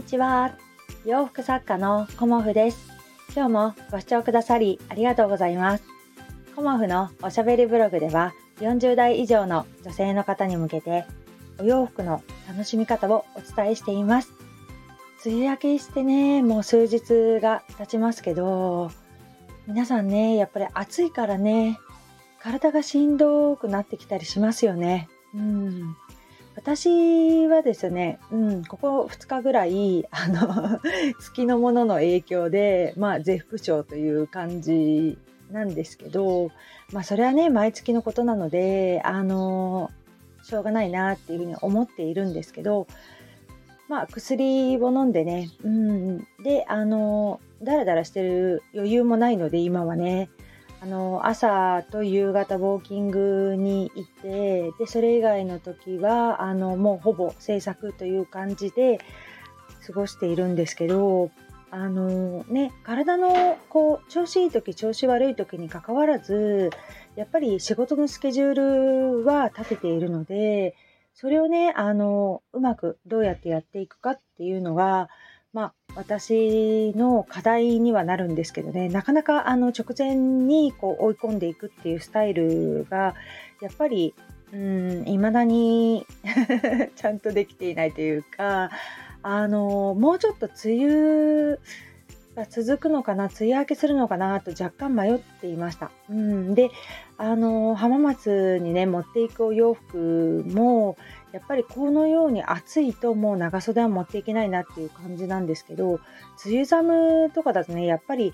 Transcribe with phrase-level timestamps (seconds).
[0.00, 0.56] にちは。
[1.04, 2.90] 洋服作家のコモフです。
[3.36, 5.84] 今日もご視聴くださりありがとうございます。
[6.56, 11.04] コモフのおしゃべりブログでは40代以上の女性の方に向けて
[11.58, 14.32] お洋服の楽しみ方をお伝えしています。
[15.26, 18.90] 梅雨明けしてねもう数日が経ちますけど
[19.66, 21.78] 皆さんねやっぱり暑いからね
[22.40, 25.10] 体がしんどくなってきたりしますよね。
[25.34, 25.94] うん。
[26.62, 30.78] 私はですね、うん、ここ2日ぐらい、あの、
[31.18, 35.16] 月のものの影響で、まあ、絶不調という感じ
[35.50, 36.50] なんですけど、
[36.92, 39.90] まあ、それはね、毎月のことなので、あの、
[40.42, 42.86] しょうがないなっていうふうに思っているんですけど、
[43.88, 50.28] まあ、薬を飲んでね、うん、で、あの、だらだらしてる余裕もないので、今はね、
[50.82, 58.98] あの朝と夕方ウォーキングに行ってでそれ以外の時はあのもうほぼ制作という感じで
[59.86, 61.30] 過ごしているんですけど
[61.70, 66.70] あのね体のこう調子いい時調子悪い時にかかわらず
[67.14, 70.74] やっぱり仕事のスケジュールは立てているので
[71.14, 75.08] それをねあのうまくどうやってやっていくかっていうのが
[75.52, 78.88] まあ、私の課題にはなるんですけどね。
[78.88, 83.14] なかなかあの直前にこう追い込んでいくっていうスタイルが
[83.60, 84.14] やっぱり
[84.52, 86.06] いまだに
[86.94, 88.70] ちゃんとできていないというか
[89.22, 91.58] あのもうちょっと梅雨
[92.40, 95.90] が続くのかな梅雨明けするのかなと若干迷っていました。
[96.08, 96.70] うん、で
[97.18, 100.96] あの浜松にね持っていくお洋服も
[101.32, 106.00] やっぱりこのように暑いともう長袖は持っていけないなっていう感じなんですけど
[106.44, 108.32] 梅雨寒とかだとねやっぱり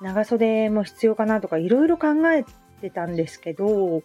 [0.00, 2.44] 長袖も必要かなとかいろいろ考え
[2.80, 4.02] てたんですけど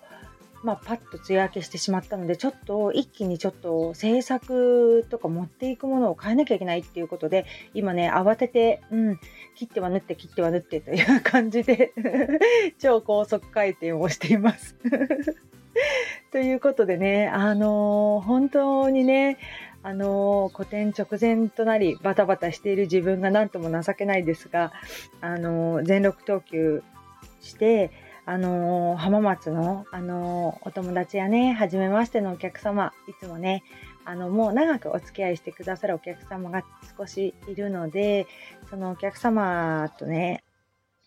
[0.63, 9.19] まあ、パッと梅雨明けしてしまったのでちょっと一気にちょっと制作とか持っていくものを変えなきゃいけないっていうことで今ね慌てて、うん、
[9.55, 11.93] 切っては縫って切っては縫ってという感じで
[12.79, 14.77] 超高速回転をしています。
[16.31, 19.37] ということでねあのー、本当にね
[19.81, 24.71] あのー、個展直前となりバタバタしている自分が何とも情けないですが、
[25.19, 26.83] あのー、全力投球
[27.41, 27.91] して
[28.25, 33.63] あのー、浜松の、あのー、お友達やね、はじめましてのお客様、いつもね、
[34.05, 36.63] あの、もう長くお付き合いしてくださるお客様が
[36.97, 38.27] 少しいるので、
[38.69, 40.43] そのお客様とね、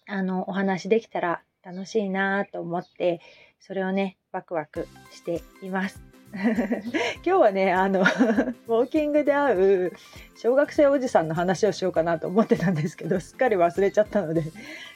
[0.06, 3.20] あの、お話できたら楽しいなと思って、
[3.60, 6.16] それをね、ワクワクしています。
[6.34, 9.92] 今日はねあの ウォーキングで会う
[10.34, 14.42] 小学生おじさんの話をしようかなと思ってたんですけどすっかり忘れちゃったので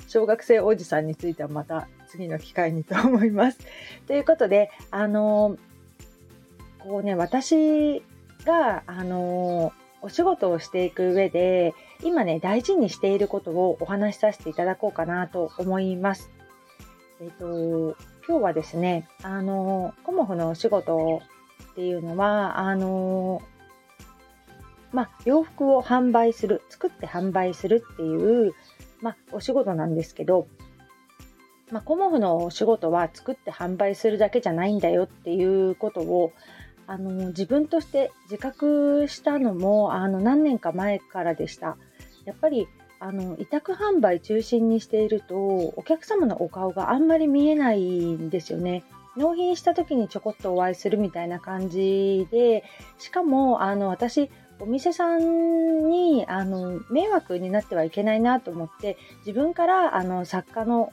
[0.08, 3.59] 小学生おじさんについてはまた次の機会にと思います。
[4.06, 5.56] ということであの
[6.81, 8.03] こうね私
[8.44, 9.72] があの
[10.03, 16.31] お仕事をしていく上で今ね大事にしていることをお話しさせていただこうかなと思います。
[17.20, 17.97] えっ、と
[18.31, 21.20] 今日はですね、あの、コモフのお仕事
[21.72, 23.43] っていうのは、あの、
[24.93, 28.54] ま、洋服を販売する、作って販売するっていう、
[29.00, 30.47] ま、お仕事なんですけど、
[31.70, 36.32] まあ、コモフのお仕事は作って販売するだけじゃないんだよっていうことを、
[36.86, 41.76] あの、自分として自覚したのも、あの、何年か前からでした。
[42.25, 42.69] やっぱり
[43.00, 47.81] あの委託販売中心にしているとお客様のお顔があんまり見えない
[48.12, 48.84] んですよね。
[49.16, 52.62] 納品した時にちょこっとお会いするみたいな感じで
[52.98, 60.91] しかもあの私お店さんにあの迷惑になってはいけないなと思って自分からあの作家の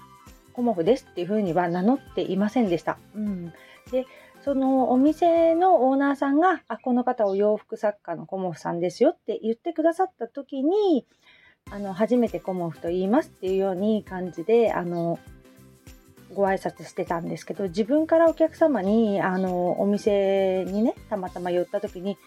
[0.57, 2.97] コモフですっていうふうには名乗っていませんでした。
[3.13, 3.53] うん、
[3.91, 4.07] で
[4.43, 11.05] そのお店のオーナーさんがあこの方お洋服作家のコモフさんですよって言ってくださった時に
[11.69, 15.19] あの初めてコモフと言いますっていうように感じであの
[16.33, 22.17] ご挨拶してたんですけど自分からお客様にあのお店にねたまたま寄った時に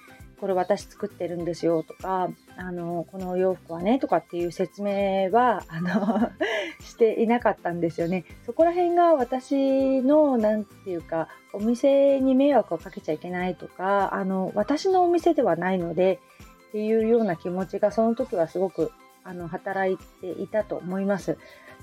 [0.41, 6.31] これ私作ってるんですよとかあのこのお洋服はねとかっていう説明はあの
[6.81, 16.21] していなかったんですよねそこら辺が私の何て言うかお店に迷惑をかけちゃいけないとかあの私のお店ではないので
[16.69, 18.93] っていうような気持ちがその時はすごく
[19.25, 21.37] あの働いていたと思います。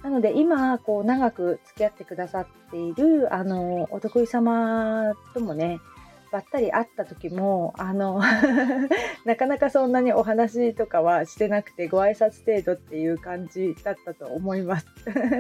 [0.04, 5.80] なので今こう長く付き合ってくださっているあのお得意様ともね
[6.37, 8.21] ばったり会った時もあの
[9.25, 14.85] なかなかそんなにお話とかはしてなくてご挨拶程度っていう感じだったと思います。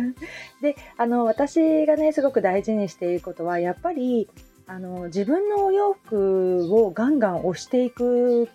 [0.61, 4.27] であの私がねすごく大事にしていることはやっぱり
[4.65, 8.49] あの自分のお洋服をガンガン押していく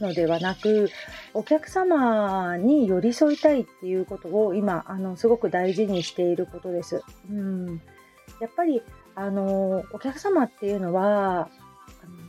[0.00, 0.88] のではなく
[1.34, 7.02] お客様に寄り添いたいっていうことを今あのすごく大事にしていることです。
[7.30, 7.82] うん
[8.40, 8.82] やっぱり
[9.18, 11.50] あのお客様っていうのは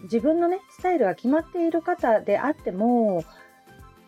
[0.04, 3.24] 自分のねスタイルが決まっている方であっても、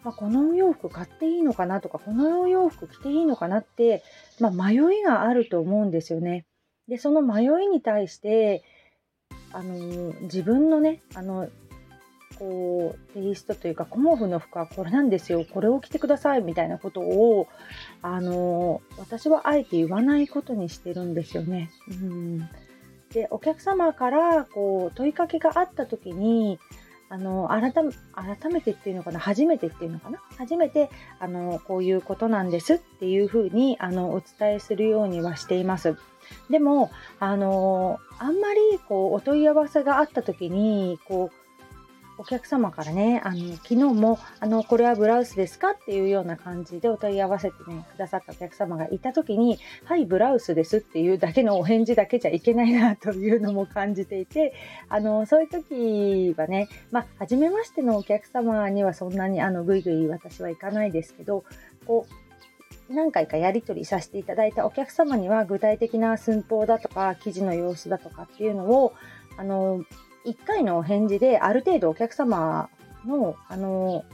[0.04, 4.04] まあ、このお洋服買っていいのかなとかこのお洋服着ていいのかなって、
[4.40, 6.48] まあ、迷いがあると思うんですよね。
[6.88, 8.64] でその迷いに対して
[9.54, 11.50] あの自分のねあの
[12.40, 17.48] こうテイストというかコモフの服はこれなんですよこれを着てくださいみたいなことを
[18.02, 21.70] あの私はあえて言わないことにしてるんですよね。
[21.88, 22.50] うん
[23.14, 26.60] でお客様からこう問いかけがあった時に
[27.10, 27.74] あの改
[28.14, 35.98] 改めてっていうのかな初めてっていうのかな初めてあのこういうことなんですっていうふうにあのお伝えするようにはしています。
[36.50, 41.41] でもあのあんまりこうお問い合わせがあった時にこう
[42.18, 54.54] お客様からね、あの、昨日も、あの、これはブラウスですかっていうような感じでお問い合わせてね、くださったお客様がいた時に、はい、ブラウスですっていうだけのお返事だけじゃいけないなというのも感じていて、
[54.90, 61.44] あの、そういう時はね、まあ、初めましてのお客様にはそんなに、あの、ぐいぐい私は行かないですけど、
[61.88, 68.94] こう、何回かやり取りさせていただいたお客様には具体的な寸法だとか記事の様子だとかっていうのを
[69.38, 69.86] あの
[70.26, 72.70] 1回のお返事である程度お客様
[73.06, 74.06] の、あの、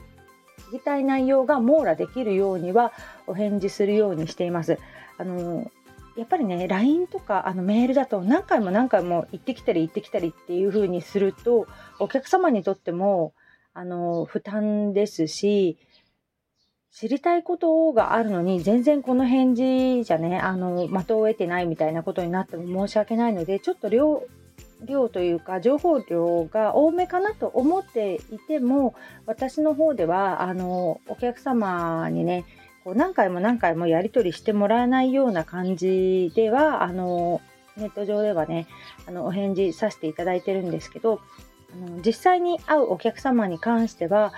[0.70, 2.92] 聞きたい内容が網羅できるようには
[3.26, 4.78] お返事するようにしています。
[5.16, 5.70] あの、
[6.16, 11.66] やっぱりね、LINE とかあのメールだと何回も何回も行ってきたり行ってきたりっていう風にすると、
[12.00, 13.34] お客様にとっても、
[13.72, 15.78] あの、負担ですし、
[16.90, 24.24] 知りたいことがあるのに全然この返事じゃねあの的を得てないみたいなことになっても申し訳ないのでちょっと両
[24.84, 28.94] 量というか情報量が多めかなと思っていても
[29.26, 32.44] 私の方ではあのお客様にね
[32.84, 37.40] こう何回も何回もやり取りしてもらえないような感じではあの
[37.76, 38.66] ネット上ではね
[39.06, 41.20] あのお返事させていただいてるんですけど
[41.72, 44.32] あの実際に会うお客様に関しては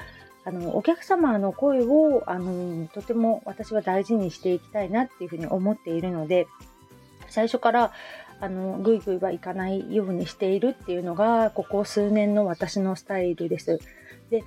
[0.44, 6.46] あのお客様の声をあのとても私は大事にしていきたいなっていうふうに思っているので
[7.28, 7.92] 最初から
[8.40, 13.78] あのぐいぐいはいかないようにしているっていうのがここ数年の私のスタイルです。
[14.30, 14.42] で、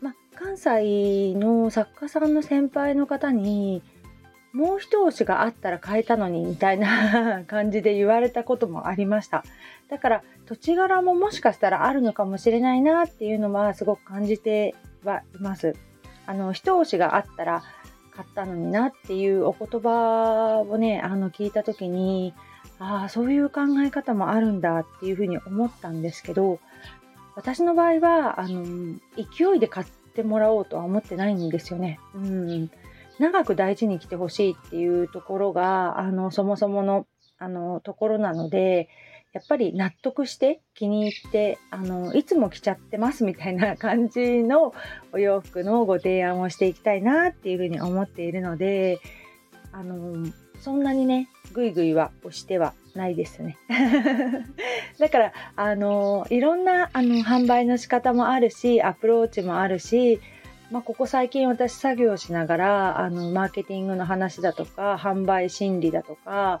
[0.00, 3.82] ま、関西の作家さんの先輩の方に
[4.52, 9.42] もう一押しがあったら変えたのにみたいな感じで言われたこともありました。
[9.88, 15.74] だから土地柄ももしかしたらあるのかもしれないなっていうのはすごく感じてはいます。
[16.26, 17.62] あの一押しがあったら
[18.12, 22.32] 買ったのになっていうお言葉をねあの聞いた時に
[22.84, 26.60] ああ、そういう考え方もあるんだっていうふうに思ったんですけど、
[27.34, 28.62] 私の場合は、あの、
[29.16, 31.98] 勢いで買ってもらおうとは思ってないんですよね。
[32.14, 32.70] うん。
[33.18, 37.06] 長く大事に来てほしいっていうところが、あの、そもそもの、
[37.38, 38.90] あの、ところなので、
[39.32, 44.72] やっぱり納得して気に入ってあのいつも着ちゃってますみたいな感じの
[45.12, 49.00] お洋服のご提案をしていきたいなっていうふうに思っているので
[49.72, 50.24] あの
[50.64, 53.58] そんなにねぐいぐいは押してはないですね
[54.98, 60.22] だからあのいろんなあの販売の仕方もあるしアプローチもあるし
[60.70, 66.60] まあ、ここ最近私作業しながらあのマーケティングの話だとか販売心理だとか、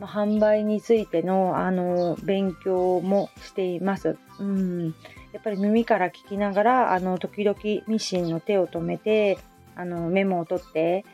[0.00, 4.16] まあ、販売についてのあの勉強もしています。
[4.40, 4.94] うん
[5.32, 9.36] やっぱり耳から聞きながらあの時々ミシンの手を止めて
[9.76, 11.04] あのメモを取って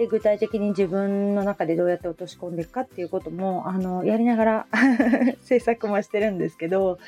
[0.00, 4.66] で具体的に自分の中でどうやって落とし込んでいくかっていうこともあのやりながら
[5.44, 6.98] 制作もしてるんですけど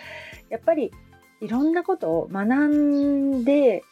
[0.51, 0.93] やっぱり
[1.41, 3.83] いろんなことを学んで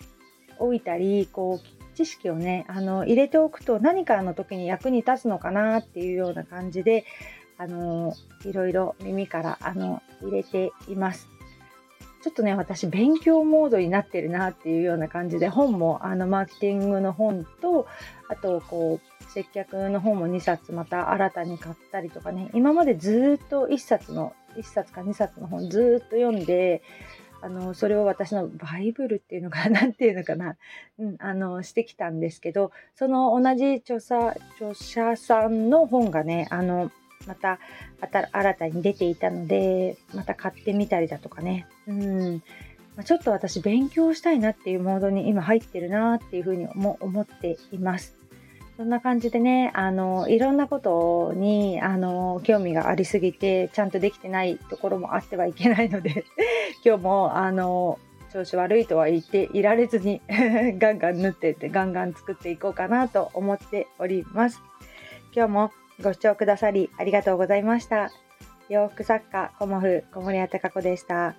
[0.58, 7.06] おいたりこう知識をねあの入れておくと何かの時に役に立つのかなっていうような感じで
[7.56, 8.12] あの
[8.44, 11.26] いろいろ耳からあの入れています。
[12.22, 17.86] ちょっとね、私、勉強モードになってるなっていうような感じで、本も、あの、マーケティングの本と、
[18.28, 26.82] あと、こう、接客の本も2冊また新たに買ったりとかね、今までずっと1冊の、1冊か2冊の本ずっと読んで、
[27.42, 30.56] あの、それを私のバイブルっていうのかな、なんていうのかな、
[30.98, 36.90] うん、あの、してきたんですけど、その同じ著者、著者さんの本がね、あの、
[37.26, 37.58] また
[38.32, 41.66] 新たに出ていたので、また買ってみたりだとかね。
[41.86, 42.42] うん
[43.00, 43.04] ま。
[43.04, 48.16] ちょっと私勉強したいなっていうモードに今入ってるなっていうふうにも思っています。
[48.76, 56.24] そんな感じでね、あの、いろんなことに、あの、興味がありすぎて、ちゃんとできてないところもあってはいけないので
[56.84, 57.98] 今日も、あの、
[58.32, 60.22] 調子悪いとは言っていられずに
[60.78, 64.62] ガンガン縫ってってガンガン作っていこうかなと思っております
[65.34, 65.72] 今日も
[66.02, 68.10] ご視聴くださりありがとうございました
[68.68, 71.36] 洋服作家コモフ小森屋隆子でした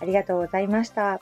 [0.00, 1.20] ありがとうございました。